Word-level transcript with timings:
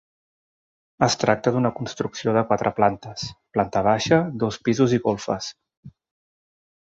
Es 1.07 1.15
tracta 1.23 1.51
d'una 1.57 1.71
construcció 1.79 2.33
de 2.37 2.43
quatre 2.53 2.71
plantes, 2.79 3.27
planta 3.57 3.83
baixa, 3.89 4.21
dos 4.45 4.57
pisos 4.69 4.97
i 4.99 5.01
golfes. 5.09 5.51